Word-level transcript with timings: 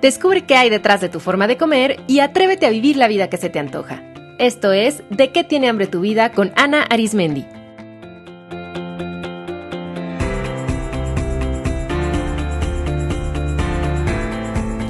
Descubre 0.00 0.44
qué 0.44 0.56
hay 0.56 0.70
detrás 0.70 1.00
de 1.00 1.08
tu 1.08 1.20
forma 1.20 1.46
de 1.46 1.56
comer 1.56 2.00
y 2.06 2.20
atrévete 2.20 2.66
a 2.66 2.70
vivir 2.70 2.96
la 2.96 3.08
vida 3.08 3.28
que 3.28 3.38
se 3.38 3.48
te 3.48 3.58
antoja. 3.58 4.02
Esto 4.38 4.72
es 4.72 5.02
De 5.08 5.32
qué 5.32 5.44
tiene 5.44 5.68
hambre 5.68 5.86
tu 5.86 6.00
vida 6.00 6.32
con 6.32 6.52
Ana 6.56 6.82
Arismendi. 6.82 7.46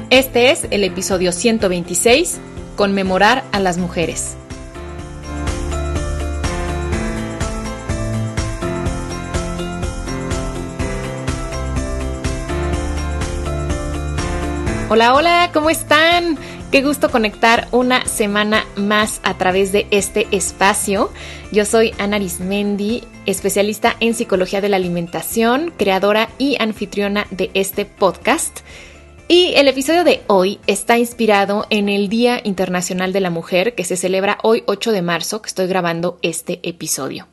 Este 0.09 0.51
es 0.51 0.67
el 0.71 0.83
episodio 0.83 1.31
126, 1.31 2.39
Conmemorar 2.75 3.43
a 3.51 3.59
las 3.59 3.77
mujeres. 3.77 4.37
Hola, 14.89 15.15
hola, 15.15 15.49
¿cómo 15.53 15.69
están? 15.69 16.37
Qué 16.71 16.81
gusto 16.81 17.11
conectar 17.11 17.67
una 17.73 18.05
semana 18.05 18.65
más 18.77 19.19
a 19.23 19.37
través 19.37 19.73
de 19.73 19.85
este 19.91 20.27
espacio. 20.31 21.11
Yo 21.51 21.65
soy 21.65 21.93
Ana 21.99 22.15
Arismendi, 22.15 23.03
especialista 23.25 23.97
en 23.99 24.13
psicología 24.13 24.61
de 24.61 24.69
la 24.69 24.77
alimentación, 24.77 25.73
creadora 25.75 26.29
y 26.37 26.55
anfitriona 26.61 27.27
de 27.31 27.51
este 27.53 27.83
podcast. 27.83 28.61
Y 29.27 29.55
el 29.55 29.67
episodio 29.67 30.05
de 30.05 30.21
hoy 30.27 30.57
está 30.67 30.97
inspirado 30.97 31.67
en 31.69 31.89
el 31.89 32.07
Día 32.07 32.39
Internacional 32.45 33.11
de 33.11 33.19
la 33.19 33.29
Mujer 33.29 33.75
que 33.75 33.83
se 33.83 33.97
celebra 33.97 34.37
hoy 34.41 34.63
8 34.67 34.93
de 34.93 35.01
marzo, 35.01 35.41
que 35.41 35.49
estoy 35.49 35.67
grabando 35.67 36.17
este 36.21 36.61
episodio. 36.63 37.27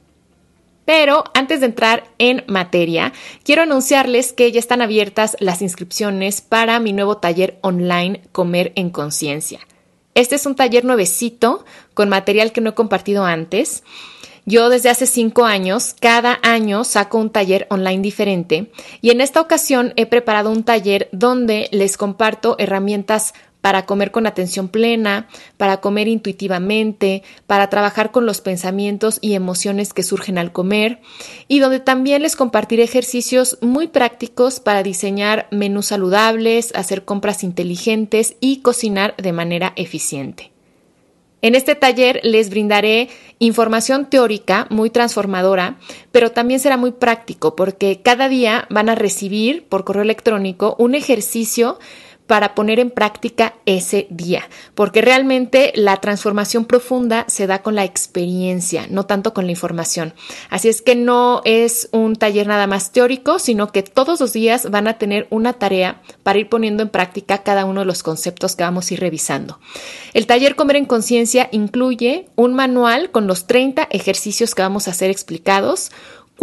Pero 0.85 1.25
antes 1.35 1.61
de 1.61 1.67
entrar 1.67 2.05
en 2.19 2.45
materia, 2.47 3.13
quiero 3.43 3.63
anunciarles 3.63 4.33
que 4.33 4.51
ya 4.53 4.59
están 4.59 4.83
abiertas 4.83 5.37
las 5.41 5.63
inscripciones 5.63 6.41
para 6.41 6.79
mi 6.81 6.93
nuevo 6.93 7.17
taller 7.17 7.59
online 7.63 8.23
Comer 8.33 8.73
en 8.77 8.91
Conciencia. 8.91 9.61
Este 10.15 10.37
es 10.37 10.47
un 10.47 10.55
taller 10.55 10.85
nuevecito 10.85 11.65
con 11.95 12.09
material 12.09 12.53
que 12.53 12.61
no 12.61 12.71
he 12.71 12.75
compartido 12.75 13.25
antes. 13.25 13.83
Yo 14.47 14.69
desde 14.69 14.91
hace 14.91 15.07
cinco 15.07 15.47
años, 15.47 15.95
cada 15.99 16.39
año 16.43 16.85
saco 16.85 17.17
un 17.19 17.31
taller 17.31 17.67
online 17.71 18.03
diferente 18.03 18.71
y 19.01 19.11
en 19.11 19.23
esta 19.23 19.41
ocasión 19.41 19.95
he 19.97 20.05
preparado 20.05 20.51
un 20.51 20.65
taller 20.65 21.09
donde 21.13 21.69
les 21.73 21.97
comparto 21.97 22.57
herramientas 22.59 23.33
para 23.65 23.87
comer 23.87 24.11
con 24.11 24.27
atención 24.27 24.69
plena, 24.69 25.27
para 25.57 25.79
comer 25.79 26.07
intuitivamente, 26.07 27.23
para 27.47 27.71
trabajar 27.71 28.11
con 28.11 28.27
los 28.27 28.43
pensamientos 28.43 29.17
y 29.23 29.33
emociones 29.33 29.95
que 29.95 30.03
surgen 30.03 30.37
al 30.37 30.53
comer, 30.53 31.01
y 31.49 31.61
donde 31.61 31.81
también 31.81 32.21
les 32.21 32.37
compartiré 32.37 32.83
ejercicios 32.83 33.57
muy 33.63 33.87
prácticos 33.87 34.61
para 34.61 34.83
diseñar 34.83 35.49
menús 35.51 35.87
saludables, 35.87 36.73
hacer 36.75 37.07
compras 37.07 37.43
inteligentes 37.43 38.37
y 38.39 38.61
cocinar 38.61 39.15
de 39.17 39.33
manera 39.33 39.73
eficiente. 39.77 40.53
En 41.41 41.55
este 41.55 41.75
taller 41.75 42.21
les 42.23 42.51
brindaré 42.51 43.09
información 43.39 44.11
teórica 44.11 44.67
muy 44.69 44.91
transformadora, 44.91 45.79
pero 46.13 46.33
también 46.33 46.61
será 46.61 46.77
muy 46.77 46.93
práctico 46.93 47.57
porque 47.57 48.03
cada 48.03 48.29
día 48.29 48.67
van 48.69 48.91
a 48.91 48.95
recibir 48.95 49.67
por 49.69 49.85
correo 49.85 50.03
electrónico 50.03 50.77
un 50.79 50.95
ejercicio 50.95 51.79
para 52.27 52.55
poner 52.55 52.81
en 52.81 52.91
práctica 52.91 53.55
ese 53.67 54.07
día, 54.11 54.49
porque 54.75 55.03
realmente 55.03 55.73
la 55.75 55.99
transformación 55.99 56.65
profunda 56.65 57.25
se 57.29 57.47
da 57.47 57.63
con 57.63 57.75
la 57.75 57.85
experiencia, 57.85 58.87
no 58.89 59.05
tanto 59.05 59.35
con 59.35 59.45
la 59.45 59.53
información. 59.53 60.15
Así 60.49 60.69
es 60.69 60.81
que 60.81 60.95
no 60.95 61.43
es 61.45 61.89
un 61.93 62.17
taller 62.17 62.47
nada 62.47 62.67
más 62.67 62.93
teórico, 62.93 63.39
sino 63.39 63.73
que 63.73 63.83
todos 63.83 64.21
los 64.21 64.33
días 64.33 64.71
van 64.71 64.89
a 64.89 64.99
tener 64.99 65.27
una 65.31 65.53
tarea 65.53 66.01
para 66.23 66.39
ir 66.39 66.49
poniendo 66.49 66.83
en 66.83 66.89
práctica 66.89 67.43
cada 67.43 67.67
uno 67.67 67.81
de 67.81 67.87
los 67.87 68.03
conceptos 68.03 68.57
que 68.57 68.65
vamos 68.65 68.91
a 68.91 68.95
ir 68.95 69.01
revisando. 69.01 69.59
El 70.15 70.27
taller 70.27 70.57
Comer 70.57 70.77
en 70.77 70.87
Conciencia 70.87 71.49
incluye 71.53 72.29
un 72.37 72.55
manual 72.55 73.11
con 73.11 73.27
los 73.27 73.47
30 73.47 73.89
ejercicios 73.91 74.55
que 74.55 74.63
vamos 74.63 74.89
a 74.89 74.93
hacer 74.93 75.11
explicados, 75.11 75.91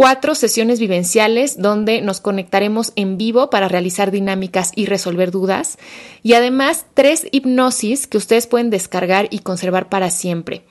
cuatro 0.02 0.34
sesiones 0.34 0.80
vivenciales 0.80 1.62
donde 1.62 2.00
nos 2.00 2.20
conectaremos 2.20 2.92
en 2.96 3.18
vivo 3.18 3.50
para 3.50 3.68
realizar 3.68 4.10
dinámicas 4.10 4.72
y 4.74 4.86
resolver 4.86 5.30
dudas 5.30 5.78
y 6.24 6.32
además 6.32 6.86
tres 6.92 7.28
hipnosis 7.30 8.08
que 8.08 8.18
ustedes 8.18 8.48
pueden 8.48 8.68
descargar 8.68 9.28
y 9.30 9.38
conservar 9.38 9.88
para 9.88 10.10
siempre. 10.10 10.64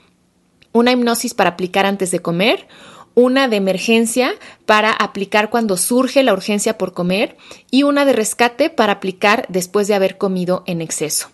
Una 0.73 0.91
hipnosis 0.91 1.33
para 1.33 1.51
aplicar 1.51 1.85
antes 1.85 2.11
de 2.11 2.19
comer, 2.19 2.67
una 3.15 3.47
de 3.47 3.55
emergencia 3.55 4.33
para 4.65 4.91
aplicar 4.91 5.49
cuando 5.49 5.77
surge 5.77 6.23
la 6.23 6.33
urgencia 6.33 6.77
por 6.77 6.91
comer 6.91 7.37
y 7.71 7.83
una 7.83 8.03
de 8.03 8.11
rescate 8.11 8.69
para 8.69 8.91
aplicar 8.91 9.45
después 9.47 9.87
de 9.87 9.93
haber 9.93 10.17
comido 10.17 10.63
en 10.67 10.81
exceso. 10.81 11.29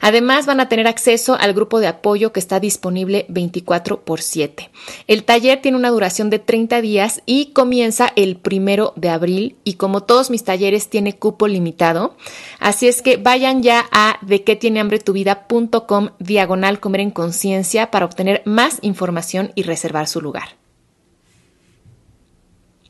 Además 0.00 0.46
van 0.46 0.60
a 0.60 0.68
tener 0.68 0.86
acceso 0.86 1.34
al 1.34 1.54
grupo 1.54 1.80
de 1.80 1.86
apoyo 1.86 2.32
que 2.32 2.40
está 2.40 2.60
disponible 2.60 3.26
24 3.28 4.02
por 4.04 4.20
7. 4.20 4.70
El 5.06 5.24
taller 5.24 5.60
tiene 5.60 5.76
una 5.76 5.90
duración 5.90 6.30
de 6.30 6.38
30 6.38 6.80
días 6.80 7.22
y 7.26 7.52
comienza 7.52 8.12
el 8.16 8.36
primero 8.36 8.92
de 8.96 9.08
abril 9.08 9.56
y 9.64 9.74
como 9.74 10.02
todos 10.02 10.30
mis 10.30 10.44
talleres 10.44 10.88
tiene 10.88 11.16
cupo 11.16 11.48
limitado, 11.48 12.16
así 12.58 12.88
es 12.88 13.02
que 13.02 13.16
vayan 13.16 13.62
ya 13.62 13.86
a 13.92 14.18
de 14.22 14.44
qué 14.44 14.56
tiene 14.56 14.80
hambre 14.80 14.98
tu 14.98 15.12
vida.com 15.12 16.10
diagonal 16.18 16.80
comer 16.80 17.00
en 17.00 17.10
conciencia 17.10 17.90
para 17.90 18.06
obtener 18.06 18.42
más 18.44 18.78
información 18.82 19.52
y 19.54 19.62
reservar 19.62 20.06
su 20.06 20.20
lugar. 20.20 20.56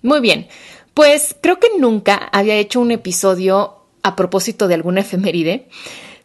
Muy 0.03 0.21
bien, 0.21 0.49
pues 0.95 1.37
creo 1.41 1.59
que 1.59 1.69
nunca 1.79 2.29
había 2.33 2.55
hecho 2.55 2.81
un 2.81 2.91
episodio 2.91 3.79
a 4.03 4.17
propósito 4.17 4.69
de 4.69 4.75
alguna 4.75 5.01
efeméride, 5.01 5.69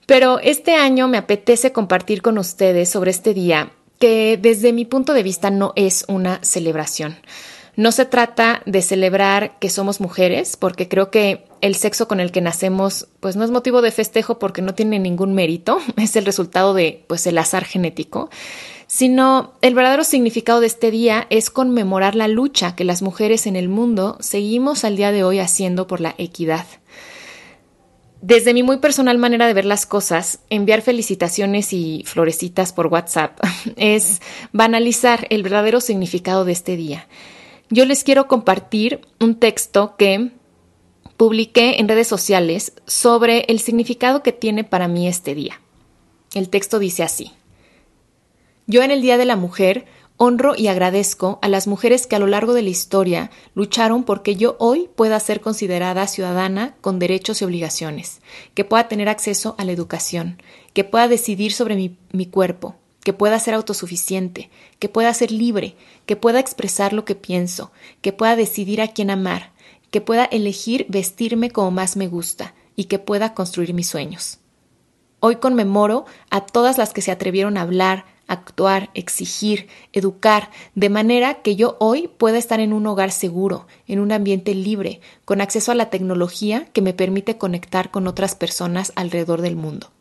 pero 0.06 0.40
este 0.40 0.76
año 0.76 1.08
me 1.08 1.18
apetece 1.18 1.72
compartir 1.72 2.22
con 2.22 2.38
ustedes 2.38 2.90
sobre 2.90 3.12
este 3.12 3.34
día 3.34 3.72
que 4.00 4.38
desde 4.42 4.74
mi 4.74 4.86
punto 4.86 5.14
de 5.14 5.24
vista 5.24 5.50
no 5.50 5.72
es 5.76 6.06
una 6.08 6.40
celebración. 6.44 7.16
No 7.76 7.92
se 7.92 8.06
trata 8.06 8.62
de 8.66 8.82
celebrar 8.84 9.58
que 9.60 9.70
somos 9.70 10.00
mujeres, 10.00 10.58
porque 10.58 10.88
creo 10.88 11.10
que 11.10 11.46
el 11.62 11.74
sexo 11.74 12.08
con 12.08 12.20
el 12.20 12.32
que 12.32 12.42
nacemos 12.42 13.08
pues 13.20 13.36
no 13.36 13.44
es 13.44 13.50
motivo 13.50 13.82
de 13.82 13.92
festejo 13.92 14.38
porque 14.38 14.62
no 14.62 14.76
tiene 14.76 15.00
ningún 15.00 15.34
mérito, 15.34 15.80
es 15.98 16.16
el 16.16 16.26
resultado 16.26 16.74
de 16.74 17.04
pues 17.08 17.26
el 17.26 17.38
azar 17.38 17.64
genético, 17.64 18.30
sino 18.86 19.54
el 19.62 19.74
verdadero 19.74 20.04
significado 20.04 20.60
de 20.60 20.68
este 20.68 20.92
día 20.92 21.26
es 21.32 21.50
conmemorar 21.50 22.14
la 22.14 22.28
lucha 22.28 22.76
que 22.76 22.84
las 22.84 23.02
mujeres 23.02 23.48
en 23.48 23.56
el 23.56 23.70
mundo 23.70 24.18
seguimos 24.20 24.84
al 24.84 24.98
día 24.98 25.12
de 25.12 25.24
hoy 25.24 25.40
haciendo 25.40 25.88
por 25.88 26.00
la 26.00 26.14
equidad. 26.18 26.66
Desde 28.24 28.54
mi 28.54 28.64
muy 28.64 28.78
personal 28.78 29.18
manera 29.18 29.48
de 29.48 29.54
ver 29.54 29.66
las 29.66 29.86
cosas, 29.86 30.40
enviar 30.50 30.82
felicitaciones 30.82 31.74
y 31.74 32.06
florecitas 32.08 32.72
por 32.72 32.88
WhatsApp 32.88 33.38
es 33.76 34.22
banalizar 34.54 35.28
el 35.30 35.44
verdadero 35.44 35.82
significado 35.82 36.46
de 36.46 36.54
este 36.54 36.78
día. 36.78 37.06
Yo 37.70 37.86
les 37.86 38.06
quiero 38.06 38.30
compartir 38.30 39.02
un 39.20 39.36
texto 39.42 39.98
que 39.98 40.32
publiqué 41.18 41.82
en 41.82 41.90
redes 41.90 42.08
sociales 42.08 42.72
sobre 42.86 43.40
el 43.50 43.60
significado 43.60 44.24
que 44.24 44.32
tiene 44.32 44.64
para 44.64 44.88
mí 44.88 45.06
este 45.06 45.36
día. 45.36 45.60
El 46.34 46.48
texto 46.48 46.80
dice 46.80 47.04
así. 47.04 47.34
Yo 48.68 48.84
en 48.84 48.92
el 48.92 49.02
Día 49.02 49.18
de 49.18 49.26
la 49.26 49.36
Mujer 49.36 49.84
honro 50.18 50.56
y 50.56 50.68
agradezco 50.68 51.40
a 51.42 51.48
las 51.48 51.68
mujeres 51.68 52.08
que 52.08 52.16
a 52.16 52.20
lo 52.20 52.28
largo 52.28 52.54
de 52.54 52.62
la 52.62 52.70
historia 52.70 53.32
lucharon 53.56 54.04
porque 54.04 54.36
yo 54.36 54.56
hoy 54.60 54.90
pueda 54.96 55.20
ser 55.20 55.42
considerada 55.42 56.08
ciudadana 56.08 56.76
con 56.82 57.00
derechos 57.00 57.42
y 57.42 57.46
obligaciones, 57.46 58.22
que 58.54 58.64
pueda 58.64 58.88
tener 58.88 59.10
acceso 59.10 59.56
a 59.58 59.66
la 59.66 59.72
educación, 59.72 60.42
que 60.74 60.84
pueda 60.84 61.08
decidir 61.08 61.54
sobre 61.54 61.76
mi, 61.76 61.98
mi 62.12 62.26
cuerpo, 62.26 62.76
que 63.04 63.14
pueda 63.14 63.40
ser 63.40 63.54
autosuficiente, 63.54 64.50
que 64.80 64.90
pueda 64.90 65.14
ser 65.14 65.32
libre, 65.32 65.76
que 66.06 66.16
pueda 66.16 66.40
expresar 66.40 66.94
lo 66.94 67.06
que 67.06 67.16
pienso, 67.16 67.72
que 68.02 68.14
pueda 68.14 68.36
decidir 68.36 68.82
a 68.82 68.90
quién 68.90 69.10
amar, 69.10 69.52
que 69.92 70.02
pueda 70.02 70.26
elegir 70.26 70.86
vestirme 70.90 71.52
como 71.52 71.72
más 71.72 71.98
me 71.98 72.08
gusta 72.08 72.56
y 72.76 72.86
que 72.86 73.00
pueda 73.00 73.34
construir 73.34 73.74
mis 73.74 73.90
sueños. 73.90 74.40
Hoy 75.20 75.38
conmemoro 75.38 76.06
a 76.30 76.46
todas 76.46 76.78
las 76.78 76.94
que 76.94 77.02
se 77.02 77.12
atrevieron 77.12 77.58
a 77.58 77.62
hablar, 77.62 78.06
actuar, 78.28 78.90
exigir, 78.94 79.68
educar, 79.92 80.50
de 80.76 80.90
manera 80.90 81.42
que 81.42 81.56
yo 81.56 81.78
hoy 81.80 82.08
pueda 82.08 82.38
estar 82.38 82.60
en 82.60 82.74
un 82.74 82.88
hogar 82.88 83.12
seguro, 83.12 83.68
en 83.88 84.00
un 84.00 84.12
ambiente 84.12 84.56
libre, 84.56 85.02
con 85.26 85.42
acceso 85.42 85.72
a 85.72 85.76
la 85.76 85.90
tecnología 85.90 86.66
que 86.74 86.82
me 86.82 86.94
permite 86.94 87.38
conectar 87.38 87.92
con 87.92 88.08
otras 88.08 88.36
personas 88.36 88.94
alrededor 88.96 89.42
del 89.42 89.56
mundo. 89.56 89.92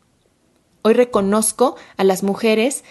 Hoy 0.81 0.93
reconozco 0.93 1.75
a 1.97 2.03
las 2.03 2.23
mujeres 2.23 2.83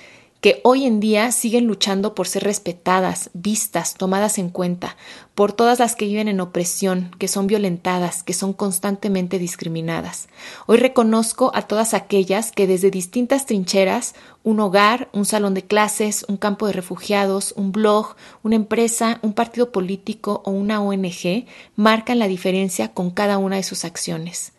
que 0.42 0.60
hoy 0.64 0.86
en 0.86 0.98
día 0.98 1.30
siguen 1.30 1.68
luchando 1.68 2.16
por 2.16 2.26
ser 2.26 2.42
respetadas, 2.42 3.30
vistas, 3.32 3.94
tomadas 3.94 4.38
en 4.38 4.48
cuenta, 4.48 4.96
por 5.36 5.52
todas 5.52 5.78
las 5.78 5.94
que 5.94 6.06
viven 6.06 6.26
en 6.26 6.40
opresión, 6.40 7.12
que 7.20 7.28
son 7.28 7.46
violentadas, 7.46 8.24
que 8.24 8.32
son 8.32 8.52
constantemente 8.52 9.38
discriminadas. 9.38 10.28
Hoy 10.66 10.78
reconozco 10.78 11.52
a 11.54 11.62
todas 11.62 11.94
aquellas 11.94 12.50
que 12.50 12.66
desde 12.66 12.90
distintas 12.90 13.46
trincheras, 13.46 14.16
un 14.42 14.58
hogar, 14.58 15.08
un 15.12 15.26
salón 15.26 15.54
de 15.54 15.62
clases, 15.62 16.26
un 16.26 16.38
campo 16.38 16.66
de 16.66 16.72
refugiados, 16.72 17.54
un 17.56 17.70
blog, 17.70 18.16
una 18.42 18.56
empresa, 18.56 19.20
un 19.22 19.34
partido 19.34 19.70
político 19.70 20.42
o 20.44 20.50
una 20.50 20.82
ONG, 20.82 21.46
marcan 21.76 22.18
la 22.18 22.26
diferencia 22.26 22.88
con 22.88 23.12
cada 23.12 23.38
una 23.38 23.54
de 23.54 23.62
sus 23.62 23.84
acciones. 23.84 24.52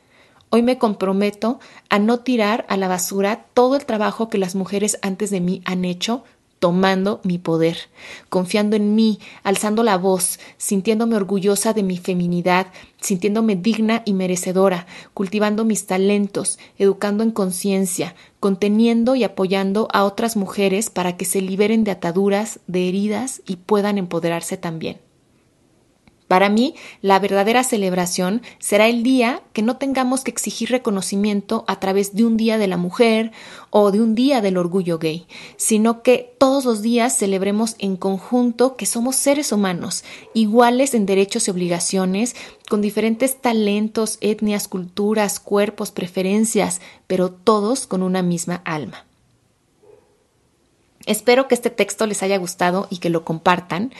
Hoy 0.53 0.61
me 0.61 0.77
comprometo 0.77 1.59
a 1.89 1.97
no 1.97 2.19
tirar 2.19 2.63
a 2.69 2.77
la 2.77 2.87
basura 2.87 3.47
todo 3.55 3.75
el 3.75 3.87
trabajo 3.87 4.29
que 4.29 4.37
las 4.37 4.53
mujeres 4.53 4.99
antes 5.01 5.31
de 5.31 5.39
mí 5.39 5.63
han 5.65 5.83
hecho 5.83 6.23
tomando 6.59 7.21
mi 7.23 7.39
poder, 7.39 7.75
confiando 8.29 8.75
en 8.75 8.93
mí, 8.93 9.17
alzando 9.41 9.81
la 9.81 9.97
voz, 9.97 10.39
sintiéndome 10.57 11.15
orgullosa 11.15 11.73
de 11.73 11.81
mi 11.81 11.97
feminidad, 11.97 12.67
sintiéndome 13.01 13.55
digna 13.55 14.03
y 14.05 14.13
merecedora, 14.13 14.85
cultivando 15.15 15.65
mis 15.65 15.87
talentos, 15.87 16.59
educando 16.77 17.23
en 17.23 17.31
conciencia, 17.31 18.13
conteniendo 18.39 19.15
y 19.15 19.23
apoyando 19.23 19.87
a 19.91 20.03
otras 20.03 20.37
mujeres 20.37 20.91
para 20.91 21.17
que 21.17 21.25
se 21.25 21.41
liberen 21.41 21.83
de 21.83 21.89
ataduras, 21.89 22.59
de 22.67 22.87
heridas 22.87 23.41
y 23.47 23.55
puedan 23.55 23.97
empoderarse 23.97 24.55
también. 24.55 24.99
Para 26.27 26.49
mí, 26.49 26.75
la 27.01 27.19
verdadera 27.19 27.63
celebración 27.63 28.41
será 28.59 28.87
el 28.87 29.03
día 29.03 29.41
que 29.51 29.61
no 29.61 29.77
tengamos 29.77 30.23
que 30.23 30.31
exigir 30.31 30.69
reconocimiento 30.71 31.63
a 31.67 31.79
través 31.79 32.15
de 32.15 32.25
un 32.25 32.37
día 32.37 32.57
de 32.57 32.67
la 32.67 32.77
mujer 32.77 33.31
o 33.69 33.91
de 33.91 34.01
un 34.01 34.15
día 34.15 34.41
del 34.41 34.57
orgullo 34.57 34.99
gay, 34.99 35.27
sino 35.57 36.01
que 36.01 36.33
todos 36.39 36.65
los 36.65 36.81
días 36.81 37.17
celebremos 37.17 37.75
en 37.79 37.97
conjunto 37.97 38.75
que 38.75 38.85
somos 38.85 39.15
seres 39.15 39.51
humanos, 39.51 40.03
iguales 40.33 40.93
en 40.93 41.05
derechos 41.05 41.47
y 41.47 41.51
obligaciones, 41.51 42.35
con 42.69 42.81
diferentes 42.81 43.41
talentos, 43.41 44.17
etnias, 44.21 44.67
culturas, 44.67 45.39
cuerpos, 45.39 45.91
preferencias, 45.91 46.81
pero 47.07 47.31
todos 47.31 47.85
con 47.85 48.01
una 48.01 48.23
misma 48.23 48.61
alma. 48.65 49.05
Espero 51.05 51.47
que 51.47 51.55
este 51.55 51.69
texto 51.69 52.05
les 52.07 52.23
haya 52.23 52.37
gustado 52.37 52.87
y 52.89 52.97
que 52.97 53.09
lo 53.09 53.25
compartan. 53.25 53.91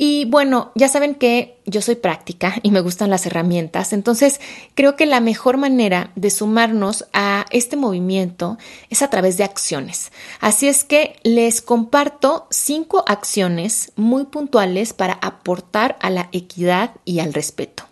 Y 0.00 0.26
bueno, 0.26 0.70
ya 0.76 0.88
saben 0.88 1.16
que 1.16 1.58
yo 1.66 1.82
soy 1.82 1.96
práctica 1.96 2.54
y 2.62 2.70
me 2.70 2.80
gustan 2.80 3.10
las 3.10 3.26
herramientas, 3.26 3.92
entonces 3.92 4.40
creo 4.76 4.94
que 4.94 5.06
la 5.06 5.18
mejor 5.18 5.56
manera 5.56 6.12
de 6.14 6.30
sumarnos 6.30 7.06
a 7.12 7.46
este 7.50 7.76
movimiento 7.76 8.58
es 8.90 9.02
a 9.02 9.10
través 9.10 9.36
de 9.38 9.44
acciones. 9.44 10.12
Así 10.38 10.68
es 10.68 10.84
que 10.84 11.16
les 11.24 11.60
comparto 11.62 12.46
cinco 12.48 13.02
acciones 13.08 13.90
muy 13.96 14.26
puntuales 14.26 14.92
para 14.92 15.14
aportar 15.14 15.96
a 16.00 16.10
la 16.10 16.28
equidad 16.30 16.92
y 17.04 17.18
al 17.18 17.34
respeto. 17.34 17.82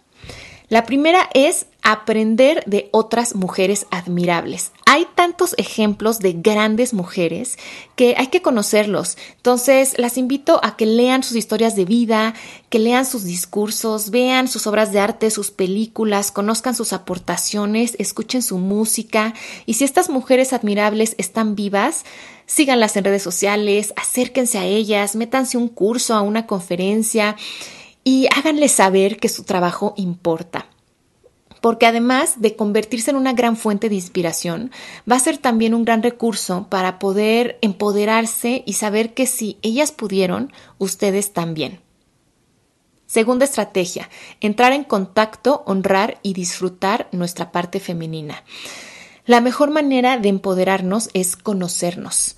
La 0.68 0.86
primera 0.86 1.28
es 1.34 1.66
aprender 1.86 2.64
de 2.66 2.88
otras 2.90 3.36
mujeres 3.36 3.86
admirables. 3.92 4.72
Hay 4.86 5.06
tantos 5.14 5.54
ejemplos 5.56 6.18
de 6.18 6.32
grandes 6.32 6.92
mujeres 6.92 7.58
que 7.94 8.16
hay 8.18 8.26
que 8.26 8.42
conocerlos. 8.42 9.16
Entonces, 9.36 9.94
las 9.96 10.18
invito 10.18 10.58
a 10.64 10.76
que 10.76 10.84
lean 10.84 11.22
sus 11.22 11.36
historias 11.36 11.76
de 11.76 11.84
vida, 11.84 12.34
que 12.70 12.80
lean 12.80 13.06
sus 13.06 13.22
discursos, 13.22 14.10
vean 14.10 14.48
sus 14.48 14.66
obras 14.66 14.90
de 14.90 14.98
arte, 14.98 15.30
sus 15.30 15.52
películas, 15.52 16.32
conozcan 16.32 16.74
sus 16.74 16.92
aportaciones, 16.92 17.94
escuchen 18.00 18.42
su 18.42 18.58
música. 18.58 19.32
Y 19.64 19.74
si 19.74 19.84
estas 19.84 20.10
mujeres 20.10 20.52
admirables 20.52 21.14
están 21.18 21.54
vivas, 21.54 22.04
síganlas 22.46 22.96
en 22.96 23.04
redes 23.04 23.22
sociales, 23.22 23.92
acérquense 23.94 24.58
a 24.58 24.64
ellas, 24.64 25.14
métanse 25.14 25.56
un 25.56 25.68
curso, 25.68 26.14
a 26.14 26.22
una 26.22 26.48
conferencia 26.48 27.36
y 28.02 28.26
háganle 28.36 28.68
saber 28.68 29.18
que 29.18 29.28
su 29.28 29.44
trabajo 29.44 29.94
importa. 29.96 30.66
Porque 31.66 31.86
además 31.86 32.40
de 32.40 32.54
convertirse 32.54 33.10
en 33.10 33.16
una 33.16 33.32
gran 33.32 33.56
fuente 33.56 33.88
de 33.88 33.96
inspiración, 33.96 34.70
va 35.10 35.16
a 35.16 35.18
ser 35.18 35.36
también 35.36 35.74
un 35.74 35.84
gran 35.84 36.00
recurso 36.00 36.68
para 36.70 37.00
poder 37.00 37.58
empoderarse 37.60 38.62
y 38.64 38.74
saber 38.74 39.14
que 39.14 39.26
si 39.26 39.58
ellas 39.62 39.90
pudieron, 39.90 40.52
ustedes 40.78 41.32
también. 41.32 41.80
Segunda 43.06 43.46
estrategia, 43.46 44.08
entrar 44.40 44.74
en 44.74 44.84
contacto, 44.84 45.64
honrar 45.66 46.20
y 46.22 46.34
disfrutar 46.34 47.08
nuestra 47.10 47.50
parte 47.50 47.80
femenina. 47.80 48.44
La 49.24 49.40
mejor 49.40 49.72
manera 49.72 50.18
de 50.18 50.28
empoderarnos 50.28 51.10
es 51.14 51.34
conocernos. 51.34 52.36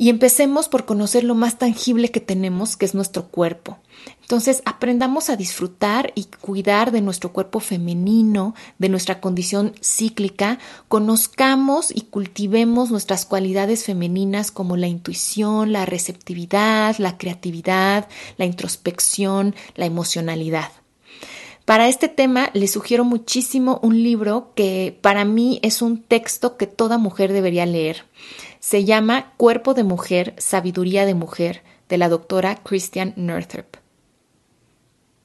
Y 0.00 0.08
empecemos 0.08 0.70
por 0.70 0.86
conocer 0.86 1.24
lo 1.24 1.34
más 1.34 1.58
tangible 1.58 2.10
que 2.10 2.20
tenemos, 2.20 2.74
que 2.78 2.86
es 2.86 2.94
nuestro 2.94 3.28
cuerpo. 3.28 3.76
Entonces, 4.22 4.62
aprendamos 4.64 5.28
a 5.28 5.36
disfrutar 5.36 6.10
y 6.14 6.24
cuidar 6.40 6.90
de 6.90 7.02
nuestro 7.02 7.34
cuerpo 7.34 7.60
femenino, 7.60 8.54
de 8.78 8.88
nuestra 8.88 9.20
condición 9.20 9.74
cíclica, 9.82 10.58
conozcamos 10.88 11.94
y 11.94 12.00
cultivemos 12.00 12.90
nuestras 12.90 13.26
cualidades 13.26 13.84
femeninas 13.84 14.50
como 14.50 14.78
la 14.78 14.88
intuición, 14.88 15.70
la 15.70 15.84
receptividad, 15.84 16.96
la 16.96 17.18
creatividad, 17.18 18.08
la 18.38 18.46
introspección, 18.46 19.54
la 19.74 19.84
emocionalidad. 19.84 20.72
Para 21.66 21.88
este 21.88 22.08
tema 22.08 22.48
les 22.54 22.72
sugiero 22.72 23.04
muchísimo 23.04 23.78
un 23.82 24.02
libro 24.02 24.52
que 24.56 24.98
para 25.02 25.26
mí 25.26 25.60
es 25.62 25.82
un 25.82 26.02
texto 26.02 26.56
que 26.56 26.66
toda 26.66 26.96
mujer 26.96 27.34
debería 27.34 27.66
leer. 27.66 28.06
Se 28.60 28.84
llama 28.84 29.32
Cuerpo 29.36 29.74
de 29.74 29.84
Mujer, 29.84 30.34
Sabiduría 30.38 31.06
de 31.06 31.14
Mujer, 31.14 31.62
de 31.88 31.98
la 31.98 32.08
doctora 32.08 32.56
Christian 32.62 33.12
Northrop. 33.16 33.76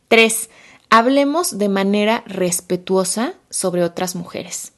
3. 0.07 0.49
Hablemos 0.89 1.57
de 1.57 1.69
manera 1.69 2.23
respetuosa 2.25 3.33
sobre 3.49 3.83
otras 3.83 4.15
mujeres 4.15 4.74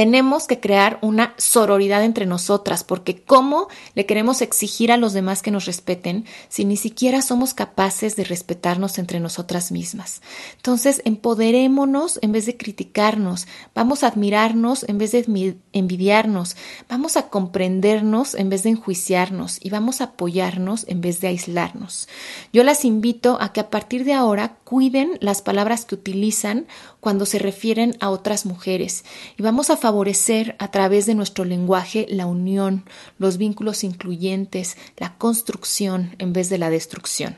tenemos 0.00 0.46
que 0.46 0.60
crear 0.60 0.98
una 1.02 1.34
sororidad 1.36 2.02
entre 2.02 2.24
nosotras, 2.24 2.84
porque 2.84 3.20
¿cómo 3.20 3.68
le 3.94 4.06
queremos 4.06 4.40
exigir 4.40 4.92
a 4.92 4.96
los 4.96 5.12
demás 5.12 5.42
que 5.42 5.50
nos 5.50 5.66
respeten 5.66 6.24
si 6.48 6.64
ni 6.64 6.78
siquiera 6.78 7.20
somos 7.20 7.52
capaces 7.52 8.16
de 8.16 8.24
respetarnos 8.24 8.96
entre 8.96 9.20
nosotras 9.20 9.70
mismas? 9.70 10.22
Entonces, 10.56 11.02
empoderémonos 11.04 12.18
en 12.22 12.32
vez 12.32 12.46
de 12.46 12.56
criticarnos, 12.56 13.46
vamos 13.74 14.02
a 14.02 14.06
admirarnos 14.06 14.88
en 14.88 14.96
vez 14.96 15.12
de 15.12 15.58
envidiarnos, 15.74 16.56
vamos 16.88 17.18
a 17.18 17.28
comprendernos 17.28 18.34
en 18.34 18.48
vez 18.48 18.62
de 18.62 18.70
enjuiciarnos 18.70 19.58
y 19.60 19.68
vamos 19.68 20.00
a 20.00 20.04
apoyarnos 20.04 20.86
en 20.88 21.02
vez 21.02 21.20
de 21.20 21.28
aislarnos. 21.28 22.08
Yo 22.54 22.64
las 22.64 22.86
invito 22.86 23.36
a 23.38 23.52
que 23.52 23.60
a 23.60 23.68
partir 23.68 24.04
de 24.06 24.14
ahora 24.14 24.56
cuiden 24.64 25.18
las 25.20 25.42
palabras 25.42 25.84
que 25.84 25.94
utilizan 25.94 26.66
cuando 27.00 27.26
se 27.26 27.38
refieren 27.38 27.98
a 28.00 28.08
otras 28.08 28.46
mujeres 28.46 29.04
y 29.36 29.42
vamos 29.42 29.68
a 29.68 29.76
favorecer 29.90 30.54
a 30.60 30.70
través 30.70 31.06
de 31.06 31.16
nuestro 31.16 31.44
lenguaje 31.44 32.06
la 32.08 32.26
unión, 32.26 32.84
los 33.18 33.38
vínculos 33.38 33.82
incluyentes, 33.82 34.76
la 34.96 35.18
construcción 35.18 36.14
en 36.20 36.32
vez 36.32 36.48
de 36.48 36.58
la 36.58 36.70
destrucción. 36.70 37.36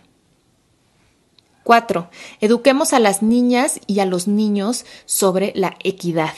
4. 1.64 2.10
Eduquemos 2.42 2.92
a 2.92 2.98
las 2.98 3.22
niñas 3.22 3.80
y 3.86 4.00
a 4.00 4.04
los 4.04 4.28
niños 4.28 4.84
sobre 5.06 5.54
la 5.56 5.76
equidad. 5.82 6.34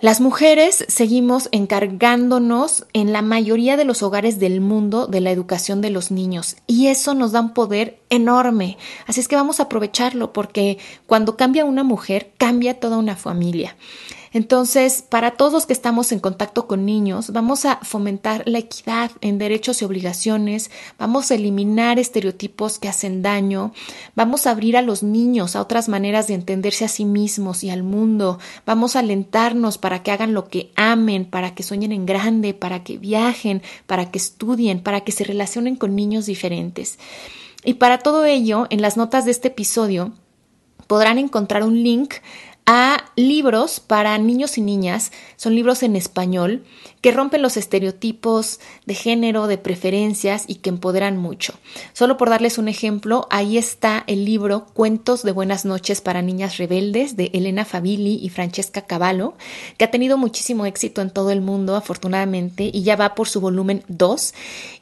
Las 0.00 0.22
mujeres 0.22 0.86
seguimos 0.88 1.50
encargándonos 1.52 2.86
en 2.94 3.12
la 3.12 3.20
mayoría 3.20 3.76
de 3.76 3.84
los 3.84 4.02
hogares 4.02 4.38
del 4.38 4.62
mundo 4.62 5.06
de 5.06 5.20
la 5.20 5.32
educación 5.32 5.82
de 5.82 5.90
los 5.90 6.10
niños 6.10 6.56
y 6.66 6.86
eso 6.86 7.12
nos 7.12 7.32
da 7.32 7.40
un 7.40 7.52
poder 7.52 8.00
enorme. 8.08 8.78
Así 9.06 9.20
es 9.20 9.28
que 9.28 9.36
vamos 9.36 9.60
a 9.60 9.64
aprovecharlo 9.64 10.32
porque 10.32 10.78
cuando 11.06 11.36
cambia 11.36 11.66
una 11.66 11.84
mujer, 11.84 12.32
cambia 12.38 12.80
toda 12.80 12.96
una 12.96 13.16
familia. 13.16 13.76
Entonces, 14.34 15.00
para 15.08 15.30
todos 15.36 15.64
que 15.64 15.72
estamos 15.72 16.10
en 16.10 16.18
contacto 16.18 16.66
con 16.66 16.84
niños, 16.84 17.30
vamos 17.30 17.64
a 17.64 17.76
fomentar 17.76 18.42
la 18.46 18.58
equidad 18.58 19.12
en 19.20 19.38
derechos 19.38 19.80
y 19.80 19.84
obligaciones, 19.84 20.72
vamos 20.98 21.30
a 21.30 21.36
eliminar 21.36 22.00
estereotipos 22.00 22.80
que 22.80 22.88
hacen 22.88 23.22
daño, 23.22 23.72
vamos 24.16 24.48
a 24.48 24.50
abrir 24.50 24.76
a 24.76 24.82
los 24.82 25.04
niños 25.04 25.54
a 25.54 25.60
otras 25.60 25.88
maneras 25.88 26.26
de 26.26 26.34
entenderse 26.34 26.84
a 26.84 26.88
sí 26.88 27.04
mismos 27.04 27.62
y 27.62 27.70
al 27.70 27.84
mundo, 27.84 28.40
vamos 28.66 28.96
a 28.96 28.98
alentarnos 28.98 29.78
para 29.78 30.02
que 30.02 30.10
hagan 30.10 30.34
lo 30.34 30.48
que 30.48 30.72
amen, 30.74 31.26
para 31.26 31.54
que 31.54 31.62
sueñen 31.62 31.92
en 31.92 32.04
grande, 32.04 32.54
para 32.54 32.82
que 32.82 32.98
viajen, 32.98 33.62
para 33.86 34.10
que 34.10 34.18
estudien, 34.18 34.82
para 34.82 35.02
que 35.02 35.12
se 35.12 35.22
relacionen 35.22 35.76
con 35.76 35.94
niños 35.94 36.26
diferentes. 36.26 36.98
Y 37.64 37.74
para 37.74 37.98
todo 37.98 38.24
ello, 38.24 38.66
en 38.70 38.82
las 38.82 38.96
notas 38.96 39.26
de 39.26 39.30
este 39.30 39.46
episodio, 39.46 40.12
podrán 40.88 41.18
encontrar 41.18 41.62
un 41.62 41.82
link 41.82 42.14
a 42.66 43.04
libros 43.16 43.80
para 43.80 44.16
niños 44.18 44.56
y 44.56 44.62
niñas, 44.62 45.12
son 45.36 45.54
libros 45.54 45.82
en 45.82 45.96
español 45.96 46.64
que 47.02 47.12
rompen 47.12 47.42
los 47.42 47.58
estereotipos 47.58 48.60
de 48.86 48.94
género, 48.94 49.46
de 49.46 49.58
preferencias 49.58 50.44
y 50.46 50.56
que 50.56 50.70
empoderan 50.70 51.18
mucho. 51.18 51.54
Solo 51.92 52.16
por 52.16 52.30
darles 52.30 52.56
un 52.56 52.68
ejemplo, 52.68 53.26
ahí 53.30 53.58
está 53.58 54.04
el 54.06 54.24
libro 54.24 54.64
Cuentos 54.72 55.22
de 55.22 55.32
Buenas 55.32 55.66
noches 55.66 56.00
para 56.00 56.22
Niñas 56.22 56.56
Rebeldes 56.56 57.16
de 57.16 57.30
Elena 57.34 57.66
Favilli 57.66 58.18
y 58.22 58.30
Francesca 58.30 58.82
Cavallo, 58.82 59.34
que 59.76 59.84
ha 59.84 59.90
tenido 59.90 60.16
muchísimo 60.16 60.64
éxito 60.64 61.02
en 61.02 61.10
todo 61.10 61.30
el 61.30 61.42
mundo, 61.42 61.76
afortunadamente, 61.76 62.70
y 62.72 62.82
ya 62.82 62.96
va 62.96 63.14
por 63.14 63.28
su 63.28 63.42
volumen 63.42 63.84
2. 63.88 64.34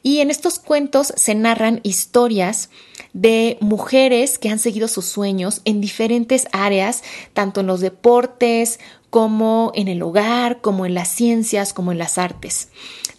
Y 0.03 0.19
en 0.19 0.31
estos 0.31 0.59
cuentos 0.59 1.13
se 1.17 1.35
narran 1.35 1.81
historias 1.83 2.69
de 3.13 3.57
mujeres 3.61 4.37
que 4.39 4.49
han 4.49 4.59
seguido 4.59 4.87
sus 4.87 5.05
sueños 5.05 5.61
en 5.65 5.81
diferentes 5.81 6.47
áreas, 6.51 7.03
tanto 7.33 7.61
en 7.61 7.67
los 7.67 7.79
deportes 7.79 8.79
como 9.09 9.71
en 9.75 9.87
el 9.87 10.01
hogar, 10.01 10.59
como 10.61 10.87
en 10.87 10.95
las 10.95 11.07
ciencias, 11.07 11.73
como 11.73 11.91
en 11.91 11.99
las 11.99 12.17
artes. 12.17 12.69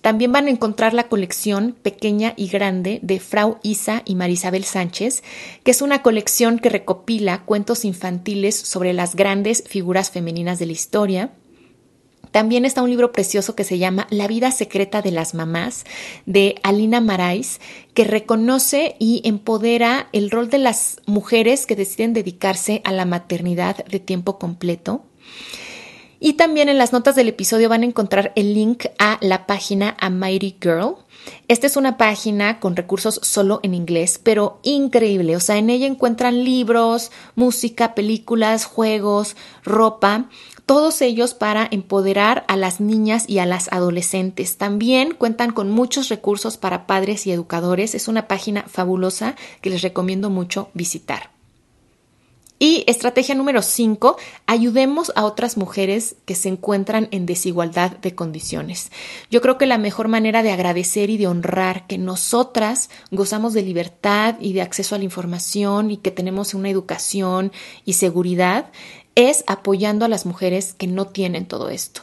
También 0.00 0.32
van 0.32 0.48
a 0.48 0.50
encontrar 0.50 0.92
la 0.92 1.08
colección 1.08 1.76
Pequeña 1.82 2.34
y 2.36 2.48
Grande 2.48 2.98
de 3.02 3.20
Frau 3.20 3.58
Isa 3.62 4.02
y 4.04 4.16
Marisabel 4.16 4.64
Sánchez, 4.64 5.22
que 5.62 5.70
es 5.70 5.80
una 5.80 6.02
colección 6.02 6.58
que 6.58 6.68
recopila 6.68 7.44
cuentos 7.44 7.84
infantiles 7.84 8.54
sobre 8.54 8.92
las 8.92 9.14
grandes 9.14 9.62
figuras 9.66 10.10
femeninas 10.10 10.58
de 10.58 10.66
la 10.66 10.72
historia. 10.72 11.30
También 12.34 12.64
está 12.64 12.82
un 12.82 12.90
libro 12.90 13.12
precioso 13.12 13.54
que 13.54 13.62
se 13.62 13.78
llama 13.78 14.08
La 14.10 14.26
vida 14.26 14.50
secreta 14.50 15.02
de 15.02 15.12
las 15.12 15.34
mamás 15.34 15.84
de 16.26 16.56
Alina 16.64 17.00
Marais, 17.00 17.60
que 17.94 18.02
reconoce 18.02 18.96
y 18.98 19.22
empodera 19.24 20.08
el 20.10 20.32
rol 20.32 20.50
de 20.50 20.58
las 20.58 21.00
mujeres 21.06 21.64
que 21.64 21.76
deciden 21.76 22.12
dedicarse 22.12 22.82
a 22.84 22.90
la 22.90 23.04
maternidad 23.04 23.84
de 23.84 24.00
tiempo 24.00 24.40
completo. 24.40 25.04
Y 26.18 26.32
también 26.32 26.68
en 26.68 26.76
las 26.76 26.92
notas 26.92 27.14
del 27.14 27.28
episodio 27.28 27.68
van 27.68 27.82
a 27.82 27.86
encontrar 27.86 28.32
el 28.34 28.52
link 28.52 28.86
a 28.98 29.16
la 29.20 29.46
página 29.46 29.96
A 30.00 30.10
Mighty 30.10 30.56
Girl. 30.60 30.96
Esta 31.46 31.68
es 31.68 31.76
una 31.76 31.96
página 31.96 32.58
con 32.58 32.74
recursos 32.74 33.20
solo 33.22 33.60
en 33.62 33.74
inglés, 33.74 34.20
pero 34.20 34.58
increíble. 34.64 35.36
O 35.36 35.40
sea, 35.40 35.56
en 35.56 35.70
ella 35.70 35.86
encuentran 35.86 36.42
libros, 36.42 37.12
música, 37.36 37.94
películas, 37.94 38.64
juegos, 38.64 39.36
ropa 39.62 40.28
todos 40.66 41.02
ellos 41.02 41.34
para 41.34 41.68
empoderar 41.70 42.44
a 42.48 42.56
las 42.56 42.80
niñas 42.80 43.24
y 43.28 43.38
a 43.38 43.46
las 43.46 43.72
adolescentes. 43.72 44.56
También 44.56 45.14
cuentan 45.14 45.52
con 45.52 45.70
muchos 45.70 46.08
recursos 46.08 46.56
para 46.56 46.86
padres 46.86 47.26
y 47.26 47.32
educadores. 47.32 47.94
Es 47.94 48.08
una 48.08 48.28
página 48.28 48.64
fabulosa 48.66 49.36
que 49.60 49.70
les 49.70 49.82
recomiendo 49.82 50.30
mucho 50.30 50.70
visitar. 50.74 51.34
Y 52.60 52.84
estrategia 52.86 53.34
número 53.34 53.62
5, 53.62 54.16
ayudemos 54.46 55.12
a 55.16 55.24
otras 55.24 55.56
mujeres 55.56 56.16
que 56.24 56.36
se 56.36 56.48
encuentran 56.48 57.08
en 57.10 57.26
desigualdad 57.26 57.90
de 57.98 58.14
condiciones. 58.14 58.90
Yo 59.28 59.42
creo 59.42 59.58
que 59.58 59.66
la 59.66 59.76
mejor 59.76 60.06
manera 60.06 60.42
de 60.42 60.52
agradecer 60.52 61.10
y 61.10 61.18
de 61.18 61.26
honrar 61.26 61.86
que 61.88 61.98
nosotras 61.98 62.90
gozamos 63.10 63.54
de 63.54 63.62
libertad 63.62 64.36
y 64.40 64.52
de 64.52 64.62
acceso 64.62 64.94
a 64.94 64.98
la 64.98 65.04
información 65.04 65.90
y 65.90 65.96
que 65.96 66.12
tenemos 66.12 66.54
una 66.54 66.70
educación 66.70 67.52
y 67.84 67.94
seguridad 67.94 68.70
es 69.14 69.44
apoyando 69.46 70.04
a 70.04 70.08
las 70.08 70.26
mujeres 70.26 70.74
que 70.74 70.86
no 70.86 71.06
tienen 71.06 71.46
todo 71.46 71.68
esto. 71.68 72.02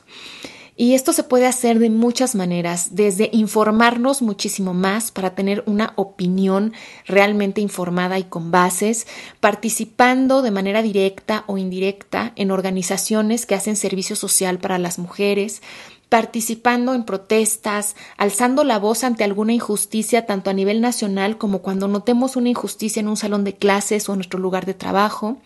Y 0.77 0.96
esto 0.96 1.13
se 1.13 1.24
puede 1.24 1.46
hacer 1.46 1.77
de 1.77 1.89
muchas 1.91 2.34
maneras, 2.34 2.96
desde 2.96 3.30
informarnos 3.34 4.22
muchísimo 4.22 4.74
más 4.74 5.12
para 5.12 5.36
tener 5.36 5.63
una 5.68 5.94
opinión 5.96 6.74
realmente 7.06 7.62
informada 7.62 8.18
y 8.18 8.24
con 8.24 8.50
bases, 8.50 9.06
participando 9.39 10.41
de 10.41 10.50
manera 10.50 10.82
directa 10.82 11.44
o 11.46 11.58
indirecta 11.58 12.32
en 12.36 12.50
organizaciones 12.50 13.46
que 13.46 13.53
hacen 13.53 13.75
servicio 13.75 14.15
social 14.15 14.58
para 14.58 14.80
las 14.80 14.98
mujeres, 14.98 15.62
participando 16.10 16.94
en 16.94 17.03
protestas, 17.03 17.96
alzando 18.18 18.63
la 18.63 18.80
voz 18.80 19.03
ante 19.03 19.24
alguna 19.24 19.53
injusticia 19.53 20.25
tanto 20.25 20.50
a 20.50 20.53
nivel 20.53 20.82
nacional 20.82 21.38
como 21.38 21.62
cuando 21.62 21.88
notemos 21.88 22.36
una 22.36 22.50
injusticia 22.50 23.01
en 23.01 23.08
un 23.08 23.18
salón 23.18 23.44
de 23.44 23.56
clases 23.56 24.10
o 24.10 24.13
en 24.13 24.18
nuestro 24.18 24.39
lugar 24.39 24.65
de 24.65 24.74
trabajo, 24.74 25.38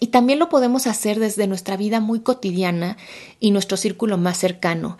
y 0.00 0.08
también 0.08 0.38
lo 0.38 0.48
podemos 0.48 0.86
hacer 0.86 1.18
desde 1.18 1.46
nuestra 1.46 1.76
vida 1.76 2.00
muy 2.00 2.20
cotidiana 2.20 2.96
y 3.40 3.50
nuestro 3.50 3.76
círculo 3.76 4.18
más 4.18 4.38
cercano. 4.38 4.98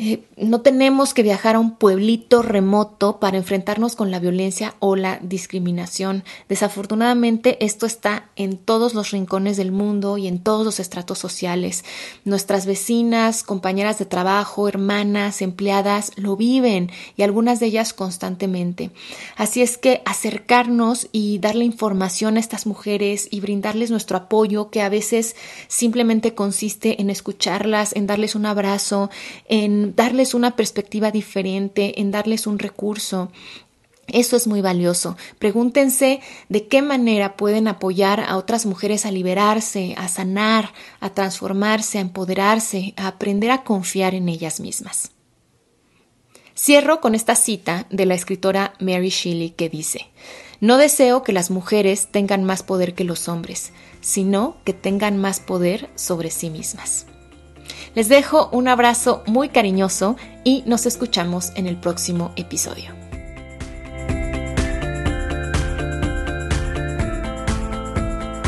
Eh, 0.00 0.22
no 0.36 0.60
tenemos 0.60 1.12
que 1.12 1.24
viajar 1.24 1.56
a 1.56 1.58
un 1.58 1.74
pueblito 1.74 2.42
remoto 2.42 3.18
para 3.18 3.36
enfrentarnos 3.36 3.96
con 3.96 4.12
la 4.12 4.20
violencia 4.20 4.76
o 4.78 4.94
la 4.94 5.18
discriminación. 5.20 6.22
Desafortunadamente 6.48 7.64
esto 7.64 7.84
está 7.84 8.30
en 8.36 8.58
todos 8.58 8.94
los 8.94 9.10
rincones 9.10 9.56
del 9.56 9.72
mundo 9.72 10.16
y 10.16 10.28
en 10.28 10.38
todos 10.38 10.64
los 10.64 10.78
estratos 10.78 11.18
sociales. 11.18 11.84
Nuestras 12.24 12.64
vecinas, 12.64 13.42
compañeras 13.42 13.98
de 13.98 14.04
trabajo, 14.04 14.68
hermanas, 14.68 15.42
empleadas 15.42 16.12
lo 16.14 16.36
viven 16.36 16.92
y 17.16 17.22
algunas 17.22 17.58
de 17.58 17.66
ellas 17.66 17.92
constantemente. 17.92 18.92
Así 19.36 19.62
es 19.62 19.78
que 19.78 20.02
acercarnos 20.04 21.08
y 21.10 21.40
darle 21.40 21.64
información 21.64 22.36
a 22.36 22.40
estas 22.40 22.66
mujeres 22.66 23.26
y 23.32 23.40
brindarles 23.40 23.90
nuestro 23.90 24.16
apoyo 24.16 24.70
que 24.70 24.80
a 24.80 24.90
veces 24.90 25.34
simplemente 25.66 26.36
consiste 26.36 27.00
en 27.00 27.10
escucharlas, 27.10 27.96
en 27.96 28.06
darles 28.06 28.36
un 28.36 28.46
abrazo, 28.46 29.10
darles 29.94 30.34
una 30.34 30.56
perspectiva 30.56 31.10
diferente, 31.10 32.00
en 32.00 32.10
darles 32.10 32.46
un 32.46 32.58
recurso. 32.58 33.30
Eso 34.06 34.36
es 34.36 34.46
muy 34.46 34.62
valioso. 34.62 35.16
Pregúntense 35.38 36.20
de 36.48 36.66
qué 36.66 36.80
manera 36.80 37.36
pueden 37.36 37.68
apoyar 37.68 38.20
a 38.20 38.36
otras 38.36 38.64
mujeres 38.64 39.04
a 39.04 39.10
liberarse, 39.10 39.94
a 39.98 40.08
sanar, 40.08 40.72
a 41.00 41.10
transformarse, 41.10 41.98
a 41.98 42.00
empoderarse, 42.00 42.94
a 42.96 43.08
aprender 43.08 43.50
a 43.50 43.64
confiar 43.64 44.14
en 44.14 44.28
ellas 44.28 44.60
mismas. 44.60 45.12
Cierro 46.56 47.00
con 47.00 47.14
esta 47.14 47.36
cita 47.36 47.86
de 47.90 48.06
la 48.06 48.14
escritora 48.14 48.72
Mary 48.80 49.10
Shelley 49.10 49.50
que 49.50 49.68
dice, 49.68 50.08
No 50.60 50.76
deseo 50.76 51.22
que 51.22 51.32
las 51.32 51.50
mujeres 51.50 52.08
tengan 52.10 52.42
más 52.44 52.62
poder 52.62 52.94
que 52.94 53.04
los 53.04 53.28
hombres, 53.28 53.72
sino 54.00 54.56
que 54.64 54.72
tengan 54.72 55.18
más 55.18 55.38
poder 55.38 55.88
sobre 55.94 56.30
sí 56.30 56.50
mismas. 56.50 57.06
Les 57.94 58.08
dejo 58.08 58.48
un 58.52 58.68
abrazo 58.68 59.22
muy 59.26 59.48
cariñoso 59.48 60.16
y 60.44 60.62
nos 60.66 60.86
escuchamos 60.86 61.50
en 61.56 61.66
el 61.66 61.76
próximo 61.76 62.32
episodio. 62.36 62.92